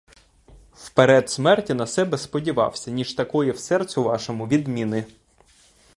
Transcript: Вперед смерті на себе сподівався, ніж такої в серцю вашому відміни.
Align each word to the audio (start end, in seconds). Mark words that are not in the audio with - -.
Вперед 0.73 1.29
смерті 1.29 1.73
на 1.73 1.87
себе 1.87 2.17
сподівався, 2.17 2.91
ніж 2.91 3.13
такої 3.13 3.51
в 3.51 3.59
серцю 3.59 4.03
вашому 4.03 4.47
відміни. 4.47 5.05